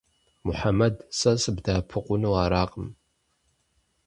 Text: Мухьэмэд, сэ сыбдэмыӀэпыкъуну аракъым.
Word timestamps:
Мухьэмэд, 0.45 0.95
сэ 1.17 1.31
сыбдэмыӀэпыкъуну 1.41 2.37
аракъым. 2.43 2.89